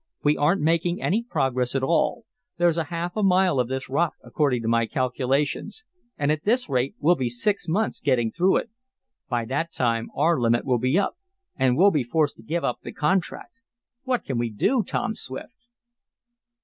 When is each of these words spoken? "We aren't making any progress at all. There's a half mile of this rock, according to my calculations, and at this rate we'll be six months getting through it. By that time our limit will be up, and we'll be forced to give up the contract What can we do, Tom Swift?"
"We 0.23 0.35
aren't 0.35 0.61
making 0.63 0.99
any 0.99 1.21
progress 1.21 1.75
at 1.75 1.83
all. 1.83 2.25
There's 2.57 2.79
a 2.79 2.85
half 2.85 3.15
mile 3.15 3.59
of 3.59 3.67
this 3.67 3.87
rock, 3.87 4.15
according 4.23 4.63
to 4.63 4.67
my 4.67 4.87
calculations, 4.87 5.83
and 6.17 6.31
at 6.31 6.43
this 6.43 6.67
rate 6.67 6.95
we'll 6.97 7.13
be 7.13 7.29
six 7.29 7.67
months 7.67 8.01
getting 8.01 8.31
through 8.31 8.55
it. 8.55 8.71
By 9.29 9.45
that 9.45 9.71
time 9.71 10.09
our 10.15 10.39
limit 10.41 10.65
will 10.65 10.79
be 10.79 10.97
up, 10.97 11.19
and 11.55 11.77
we'll 11.77 11.91
be 11.91 12.03
forced 12.03 12.37
to 12.37 12.41
give 12.41 12.63
up 12.63 12.79
the 12.81 12.91
contract 12.93 13.61
What 14.01 14.23
can 14.23 14.39
we 14.39 14.49
do, 14.49 14.81
Tom 14.81 15.13
Swift?" 15.13 15.67